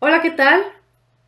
[0.00, 0.62] Hola, ¿qué tal?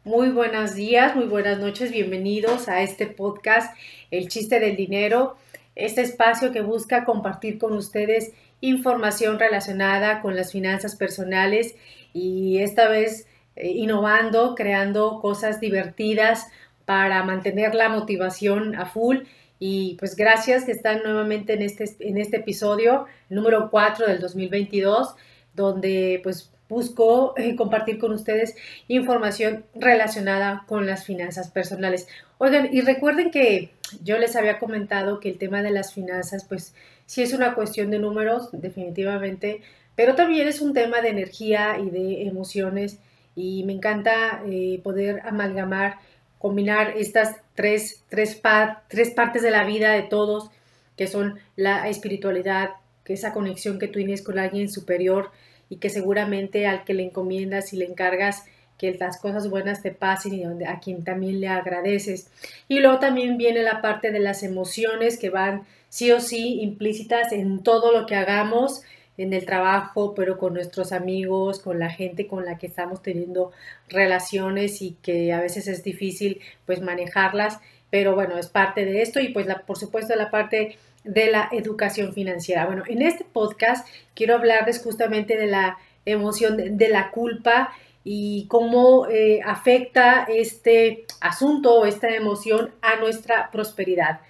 [0.05, 3.77] Muy buenos días, muy buenas noches, bienvenidos a este podcast
[4.12, 5.37] El chiste del dinero,
[5.75, 8.30] este espacio que busca compartir con ustedes
[8.61, 11.75] información relacionada con las finanzas personales
[12.12, 16.46] y esta vez eh, innovando, creando cosas divertidas
[16.84, 19.25] para mantener la motivación a full.
[19.59, 25.16] Y pues gracias que están nuevamente en este, en este episodio número 4 del 2022,
[25.55, 28.55] donde pues busco eh, compartir con ustedes
[28.89, 32.09] información relacionada con las finanzas personales.
[32.38, 36.75] Oigan, y recuerden que yo les había comentado que el tema de las finanzas, pues
[37.05, 39.61] sí es una cuestión de números, definitivamente,
[39.95, 42.98] pero también es un tema de energía y de emociones
[43.37, 45.98] y me encanta eh, poder amalgamar,
[46.39, 48.41] combinar estas tres, tres,
[48.89, 50.50] tres partes de la vida de todos,
[50.97, 52.70] que son la espiritualidad,
[53.12, 55.30] esa conexión que tú tienes con alguien superior,
[55.70, 58.45] y que seguramente al que le encomiendas y le encargas
[58.77, 62.31] que las cosas buenas te pasen y donde, a quien también le agradeces.
[62.67, 67.33] Y luego también viene la parte de las emociones que van sí o sí implícitas
[67.33, 68.83] en todo lo que hagamos,
[69.19, 73.53] en el trabajo, pero con nuestros amigos, con la gente con la que estamos teniendo
[73.89, 79.20] relaciones y que a veces es difícil pues manejarlas, pero bueno, es parte de esto
[79.20, 82.67] y pues la, por supuesto la parte de la educación financiera.
[82.67, 87.73] Bueno, en este podcast quiero hablarles justamente de la emoción de, la culpa
[88.05, 94.21] y cómo eh, afecta este asunto o esta emoción a nuestra prosperidad.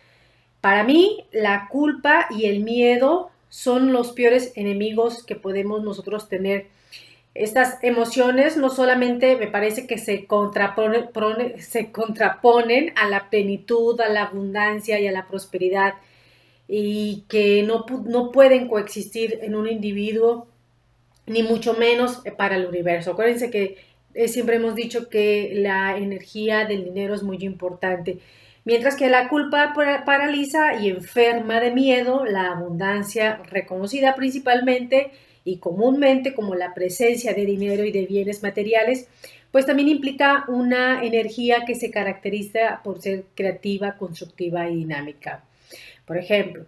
[0.60, 6.66] Para mí, la culpa y el miedo son los peores enemigos que podemos nosotros tener.
[7.34, 10.26] Estas emociones no solamente me parece que se,
[11.58, 15.94] se contraponen a la plenitud, a la abundancia y a la prosperidad,
[16.72, 20.46] y que no, no pueden coexistir en un individuo,
[21.26, 23.10] ni mucho menos para el universo.
[23.10, 23.76] Acuérdense que
[24.14, 28.18] eh, siempre hemos dicho que la energía del dinero es muy importante.
[28.64, 35.10] Mientras que la culpa paraliza y enferma de miedo la abundancia reconocida principalmente
[35.44, 39.08] y comúnmente como la presencia de dinero y de bienes materiales,
[39.50, 45.42] pues también implica una energía que se caracteriza por ser creativa, constructiva y dinámica.
[46.10, 46.66] Por ejemplo,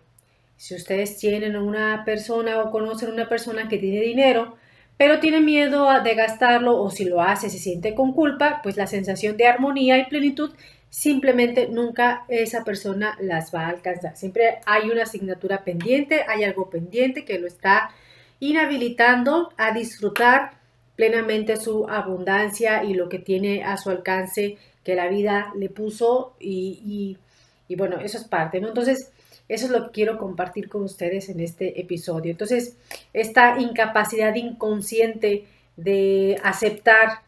[0.57, 4.55] si ustedes tienen una persona o conocen una persona que tiene dinero,
[4.97, 8.87] pero tiene miedo de gastarlo o si lo hace se siente con culpa, pues la
[8.87, 10.53] sensación de armonía y plenitud
[10.91, 14.17] simplemente nunca esa persona las va a alcanzar.
[14.17, 17.91] Siempre hay una asignatura pendiente, hay algo pendiente que lo está
[18.39, 20.53] inhabilitando a disfrutar
[20.95, 26.37] plenamente su abundancia y lo que tiene a su alcance que la vida le puso
[26.39, 27.19] y,
[27.67, 28.69] y bueno, eso es parte, ¿no?
[28.69, 29.11] Entonces,
[29.53, 32.31] eso es lo que quiero compartir con ustedes en este episodio.
[32.31, 32.79] Entonces,
[33.13, 35.45] esta incapacidad inconsciente
[35.77, 37.21] de aceptar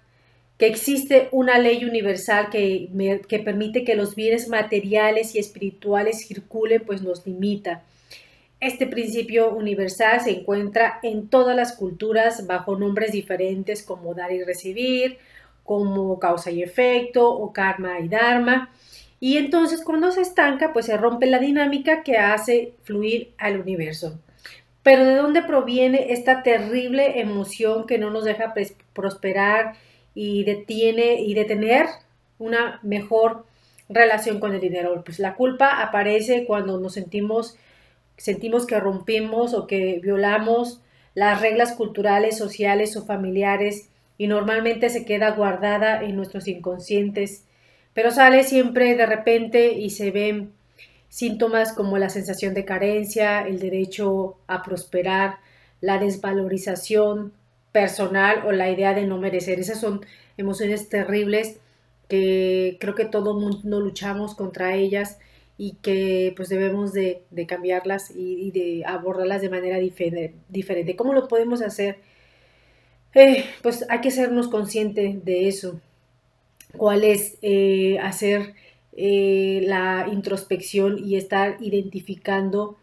[0.56, 2.88] que existe una ley universal que,
[3.28, 7.82] que permite que los bienes materiales y espirituales circulen, pues nos limita.
[8.58, 14.42] Este principio universal se encuentra en todas las culturas bajo nombres diferentes como dar y
[14.44, 15.18] recibir,
[15.62, 18.70] como causa y efecto o karma y dharma.
[19.24, 24.20] Y entonces cuando se estanca, pues se rompe la dinámica que hace fluir al universo.
[24.82, 28.52] Pero ¿de dónde proviene esta terrible emoción que no nos deja
[28.92, 29.76] prosperar
[30.14, 31.86] y detiene y detener
[32.38, 33.46] una mejor
[33.88, 35.02] relación con el dinero?
[35.02, 37.56] Pues la culpa aparece cuando nos sentimos
[38.18, 40.82] sentimos que rompimos o que violamos
[41.14, 47.46] las reglas culturales, sociales o familiares y normalmente se queda guardada en nuestros inconscientes
[47.94, 50.52] pero sale siempre de repente y se ven
[51.08, 55.38] síntomas como la sensación de carencia, el derecho a prosperar,
[55.80, 57.32] la desvalorización
[57.70, 59.60] personal o la idea de no merecer.
[59.60, 60.04] Esas son
[60.36, 61.60] emociones terribles
[62.08, 65.18] que creo que todo mundo luchamos contra ellas
[65.56, 70.96] y que pues debemos de, cambiarlas y, de abordarlas de manera diferente.
[70.96, 71.98] ¿Cómo lo podemos hacer?
[73.14, 75.80] Eh, pues hay que sernos conscientes de eso
[76.76, 78.54] cuál es eh, hacer
[78.96, 82.76] eh, la introspección y estar identificando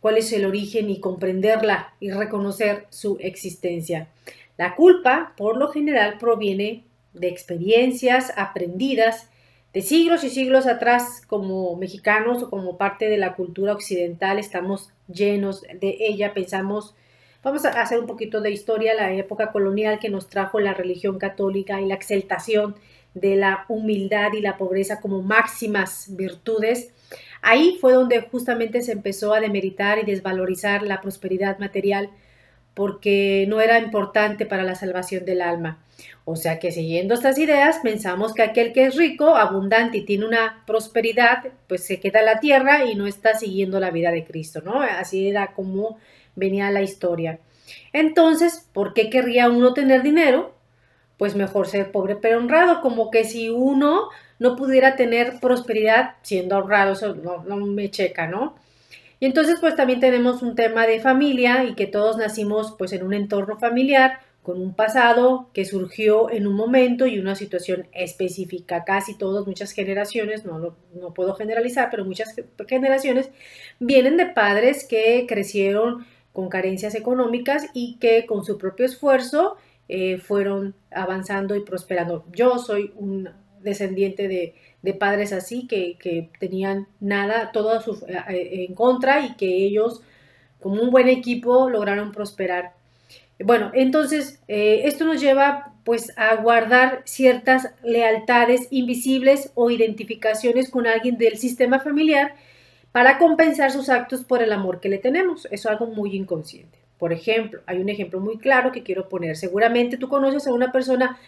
[0.00, 4.08] cuál es el origen y comprenderla y reconocer su existencia.
[4.56, 9.28] La culpa, por lo general, proviene de experiencias aprendidas
[9.72, 14.90] de siglos y siglos atrás como mexicanos o como parte de la cultura occidental, estamos
[15.08, 16.94] llenos de ella, pensamos,
[17.42, 21.18] vamos a hacer un poquito de historia, la época colonial que nos trajo la religión
[21.18, 22.76] católica y la exaltación
[23.14, 26.92] de la humildad y la pobreza como máximas virtudes,
[27.42, 32.10] ahí fue donde justamente se empezó a demeritar y desvalorizar la prosperidad material,
[32.74, 35.82] porque no era importante para la salvación del alma.
[36.24, 40.26] O sea que siguiendo estas ideas, pensamos que aquel que es rico, abundante y tiene
[40.26, 44.24] una prosperidad, pues se queda en la tierra y no está siguiendo la vida de
[44.24, 44.80] Cristo, ¿no?
[44.80, 45.98] Así era como
[46.36, 47.40] venía la historia.
[47.92, 50.54] Entonces, ¿por qué querría uno tener dinero?
[51.18, 56.56] Pues mejor ser pobre pero honrado, como que si uno no pudiera tener prosperidad siendo
[56.56, 58.54] honrado, eso no, me checa, ¿no?
[59.20, 63.02] Y entonces pues también tenemos un tema de familia y que todos nacimos pues en
[63.02, 68.84] un entorno familiar con un pasado que surgió en un momento y una situación específica.
[68.84, 72.34] Casi todas, muchas generaciones, no, no puedo generalizar, pero muchas
[72.66, 73.28] generaciones
[73.80, 79.56] vienen de padres que crecieron con carencias económicas y que con su propio esfuerzo
[79.88, 82.24] eh, fueron avanzando y prosperando.
[82.32, 83.30] Yo soy un
[83.60, 90.02] descendiente de, de padres así que, tenían nada, todo eh, en contra y que ellos,
[90.60, 92.74] como un buen equipo, lograron prosperar.
[93.40, 100.86] Bueno, entonces eh, esto nos lleva pues a guardar ciertas lealtades invisibles o identificaciones con
[100.86, 102.34] alguien del sistema familiar
[102.92, 105.46] para compensar sus actos por el amor que le tenemos.
[105.50, 106.77] Es algo muy inconsciente.
[106.98, 109.36] Por ejemplo, hay un ejemplo muy claro que quiero poner.
[109.36, 111.18] Seguramente tú conoces a una persona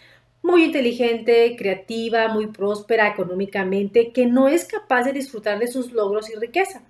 [0.43, 6.29] muy inteligente, creativa, muy próspera económicamente, que no es capaz de disfrutar de sus logros
[6.29, 6.81] y riqueza.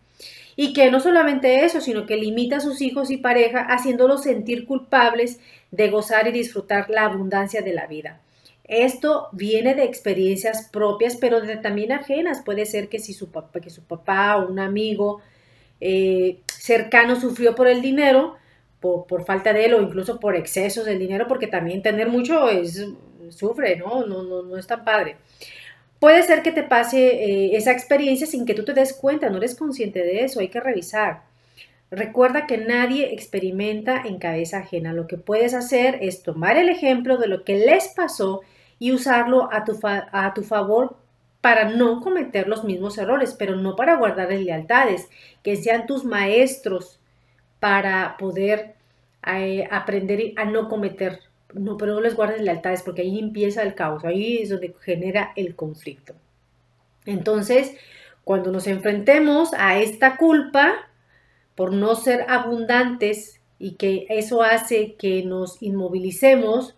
[0.56, 4.66] Y que no solamente eso, sino que limita a sus hijos y pareja haciéndolos sentir
[4.66, 5.40] culpables
[5.72, 8.22] de gozar y disfrutar la abundancia de la vida.
[8.64, 12.42] Esto viene de experiencias propias, pero de también ajenas.
[12.42, 15.22] Puede ser que si su papá, que su papá o un amigo
[15.82, 18.38] eh, cercano sufrió por el dinero,
[18.82, 22.86] por, falta de él o incluso por excesos del dinero, porque también tener mucho es
[23.30, 24.06] sufre, ¿no?
[24.06, 25.18] No, no, no es tan padre.
[26.00, 29.38] Puede ser que te pase eh, esa experiencia sin que tú te des cuenta, no
[29.38, 31.22] eres consciente de eso, hay que revisar.
[31.92, 34.94] Recuerda que nadie experimenta en cabeza ajena.
[34.94, 38.42] Lo que puedes hacer es tomar el ejemplo de lo que les pasó
[38.80, 40.98] y usarlo a tu, a tu favor
[41.42, 45.10] para no cometer los mismos errores, pero no para guardar lealtades,
[45.44, 47.01] que sean tus maestros
[47.62, 48.76] para poder
[49.26, 51.22] eh, aprender a no cometer
[51.54, 55.32] no, pero no les guardes lealtades porque ahí empieza el caos, ahí es donde genera
[55.36, 56.14] el conflicto.
[57.06, 57.74] Entonces,
[58.24, 60.90] cuando nos enfrentemos a esta culpa
[61.56, 66.76] por no ser abundantes y que eso hace que nos inmovilicemos,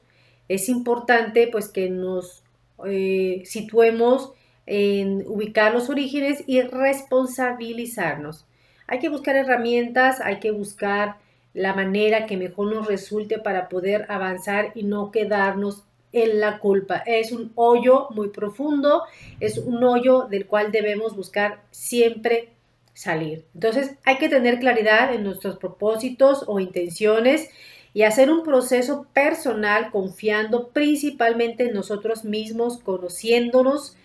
[0.49, 2.43] es importante pues que nos
[2.85, 4.31] eh, situemos
[4.65, 8.45] en ubicar los orígenes y responsabilizarnos.
[8.93, 11.15] Hay que buscar herramientas, hay que buscar
[11.55, 16.97] la manera que mejor nos resulte para poder avanzar y no quedarnos en la culpa.
[16.97, 19.01] Es un hoyo muy profundo,
[19.39, 22.49] es un hoyo del cual debemos buscar siempre
[22.93, 23.45] salir.
[23.55, 27.49] Entonces hay que tener claridad en nuestros propósitos o intenciones
[27.95, 33.97] y hacer un proceso personal confiando principalmente en nosotros mismos, conociéndonos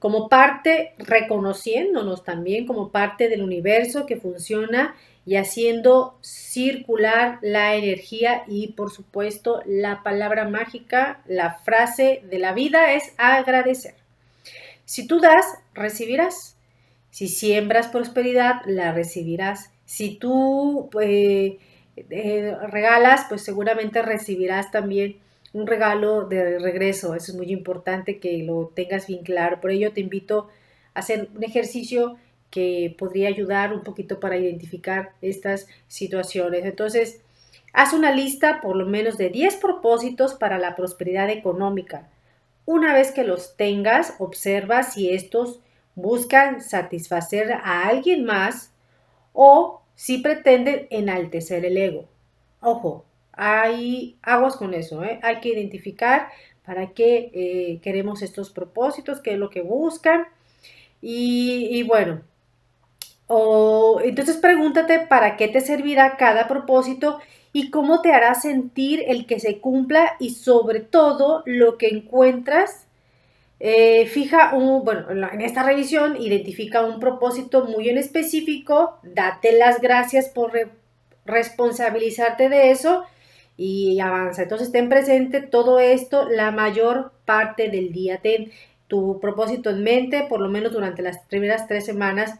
[0.00, 8.44] como parte, reconociéndonos también como parte del universo que funciona y haciendo circular la energía
[8.48, 13.94] y por supuesto la palabra mágica, la frase de la vida es agradecer.
[14.86, 15.44] Si tú das,
[15.74, 16.56] recibirás.
[17.10, 19.70] Si siembras prosperidad, la recibirás.
[19.84, 21.58] Si tú pues,
[21.94, 25.18] eh, regalas, pues seguramente recibirás también
[25.52, 27.14] un regalo de regreso.
[27.14, 29.60] Eso es muy importante que lo tengas bien claro.
[29.60, 30.48] Por ello te invito
[30.94, 32.16] a hacer un ejercicio
[32.50, 36.64] que podría ayudar un poquito para identificar estas situaciones.
[36.64, 37.20] Entonces,
[37.72, 42.08] haz una lista por lo menos de 10 propósitos para la prosperidad económica.
[42.66, 45.60] Una vez que los tengas, observa si estos
[45.94, 48.72] buscan satisfacer a alguien más
[49.32, 52.08] o si pretenden enaltecer el ego.
[52.60, 53.04] Ojo,
[53.42, 55.18] hay aguas con eso, ¿eh?
[55.22, 56.28] hay que identificar
[56.64, 60.26] para qué eh, queremos estos propósitos, qué es lo que buscan.
[61.00, 62.20] y bueno,
[63.32, 67.20] o, entonces pregúntate para qué te servirá cada propósito
[67.52, 72.88] y cómo te hará sentir el que se cumpla y sobre todo lo que encuentras.
[73.60, 79.80] Eh, fija un, bueno, en esta revisión identifica un propósito muy en específico, date las
[79.80, 80.52] gracias por
[81.24, 83.04] responsabilizarte de eso
[83.62, 84.42] y avanza.
[84.42, 88.18] Entonces ten presente todo esto la mayor parte del día.
[88.18, 88.50] Ten
[88.88, 92.38] tu propósito en mente, por lo menos durante las primeras tres semanas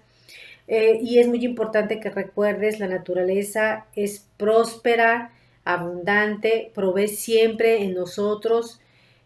[0.73, 5.33] eh, y es muy importante que recuerdes, la naturaleza es próspera,
[5.65, 8.81] abundante, provee siempre en nosotros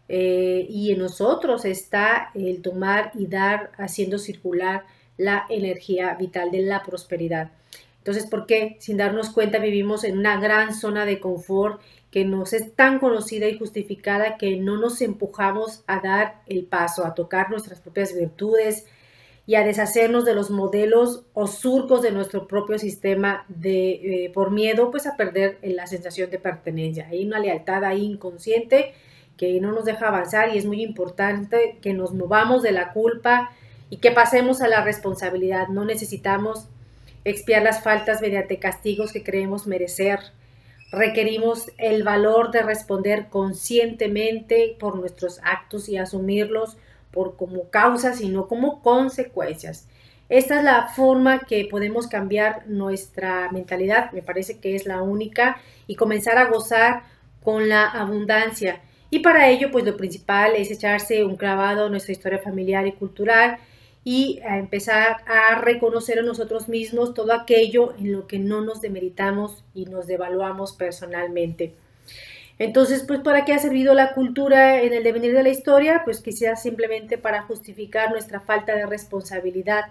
[0.09, 4.85] eh, y en nosotros está el tomar y dar haciendo circular
[5.17, 7.51] la energía vital de la prosperidad.
[8.05, 11.81] Entonces, ¿por qué sin darnos cuenta vivimos en una gran zona de confort
[12.11, 17.03] que nos es tan conocida y justificada que no nos empujamos a dar el paso,
[17.03, 18.85] a tocar nuestras propias virtudes
[19.47, 24.51] y a deshacernos de los modelos o surcos de nuestro propio sistema de, eh, por
[24.51, 27.07] miedo pues a perder la sensación de pertenencia.
[27.07, 28.93] Hay una lealtad ahí inconsciente
[29.35, 33.49] que no nos deja avanzar y es muy importante que nos movamos de la culpa
[33.89, 35.69] y que pasemos a la responsabilidad.
[35.69, 36.69] No necesitamos
[37.25, 40.19] expiar las faltas mediante castigos que creemos merecer
[40.95, 46.77] Requerimos el valor de responder conscientemente por nuestros actos y asumirlos
[47.11, 49.89] por como causas y no como consecuencias.
[50.29, 55.57] Esta es la forma que podemos cambiar nuestra mentalidad, me parece que es la única,
[55.85, 57.03] y comenzar a gozar
[57.43, 58.81] con la abundancia.
[59.09, 62.93] Y para ello, pues lo principal es echarse un clavado en nuestra historia familiar y
[62.93, 63.57] cultural
[64.07, 68.79] y a empezar a reconocer en nosotros mismos todo aquello en lo que no nos
[68.79, 71.73] demeritamos y nos devaluamos personalmente.
[72.59, 76.03] Entonces, pues, ¿para qué ha servido la cultura en el devenir de la historia?
[76.05, 79.85] Pues quizás simplemente para justificar nuestra falta de responsabilidad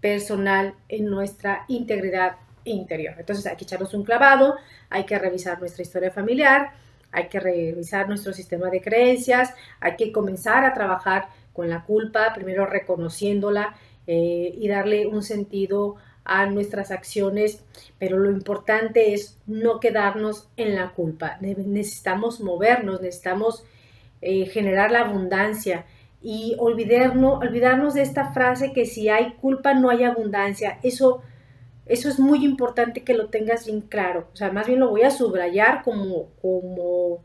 [0.00, 3.14] personal en nuestra integridad interior.
[3.16, 4.56] Entonces, hay que echarnos un clavado,
[4.90, 6.72] hay que revisar nuestra historia familiar,
[7.12, 12.34] hay que revisar nuestro sistema de creencias, hay que comenzar a trabajar con la culpa,
[12.34, 13.74] primero reconociéndola
[14.06, 17.64] eh, y darle un sentido a nuestras acciones,
[17.98, 21.38] pero lo importante es no quedarnos en la culpa.
[21.40, 23.64] Necesitamos movernos, necesitamos
[24.20, 25.86] eh, generar la abundancia
[26.22, 30.78] y olvidarnos, olvidarnos de esta frase que si hay culpa no hay abundancia.
[30.82, 31.20] Eso,
[31.84, 34.28] eso es muy importante que lo tengas bien claro.
[34.32, 37.22] O sea, más bien lo voy a subrayar como, como,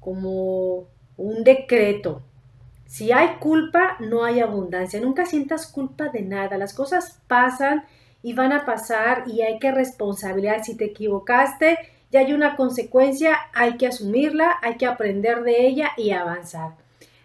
[0.00, 0.88] como
[1.18, 2.22] un decreto.
[2.92, 5.00] Si hay culpa, no hay abundancia.
[5.00, 6.58] Nunca sientas culpa de nada.
[6.58, 7.86] Las cosas pasan
[8.22, 10.62] y van a pasar y hay que responsabilidad.
[10.62, 11.78] Si te equivocaste,
[12.10, 16.72] ya hay una consecuencia, hay que asumirla, hay que aprender de ella y avanzar.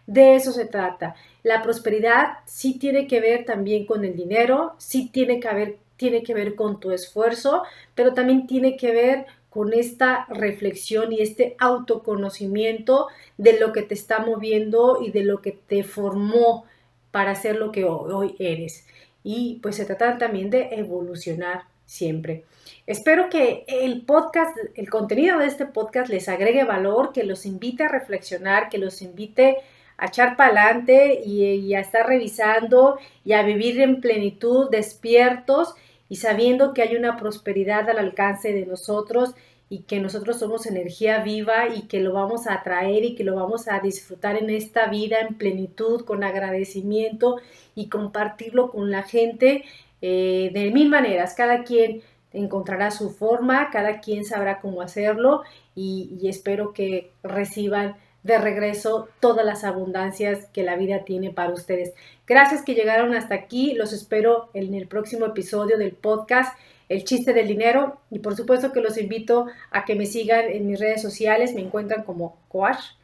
[0.06, 1.16] De eso se trata.
[1.44, 6.34] La prosperidad sí tiene que ver también con el dinero, sí tiene que tiene que
[6.34, 9.26] ver con tu esfuerzo, pero también tiene que ver
[9.58, 13.08] con esta reflexión y este autoconocimiento
[13.40, 16.66] de lo que te está moviendo y de lo que te formó
[17.10, 18.86] para ser lo que hoy eres.
[19.24, 22.44] Y pues se trata también de evolucionar siempre.
[22.86, 27.86] Espero que el podcast, el contenido de este podcast les agregue valor, que los invite
[27.86, 29.58] a reflexionar, que los invite
[29.98, 35.74] a echar para adelante y, y, a estar revisando y a vivir en plenitud, despiertos
[36.10, 39.36] y sabiendo que hay una prosperidad al alcance de nosotros
[39.70, 43.36] y que nosotros somos energía viva y que lo vamos a atraer y que lo
[43.36, 47.38] vamos a disfrutar en esta vida en plenitud, con agradecimiento
[47.76, 49.66] y compartirlo con la gente
[50.02, 51.34] eh, de mil maneras.
[51.34, 55.44] Cada quien encontrará su forma, cada quien sabrá cómo hacerlo
[55.76, 61.54] y, y espero que reciban de regreso todas las abundancias que la vida tiene para
[61.54, 61.94] ustedes.
[62.26, 63.74] Gracias que llegaron hasta aquí.
[63.74, 66.58] Los espero en el próximo episodio del podcast
[66.90, 68.00] El chiste del dinero.
[68.12, 71.54] Y por supuesto que los invito a que me sigan en mis redes sociales.
[71.54, 72.96] Me encuentran como Coach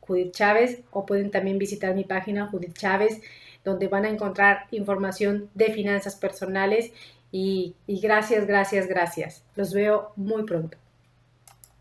[0.00, 3.20] Judith Chávez o pueden también visitar mi página Judith Chávez
[3.64, 6.92] donde van a encontrar información de finanzas personales.
[7.30, 9.44] y gracias, gracias, gracias.
[9.54, 10.78] Los veo muy pronto.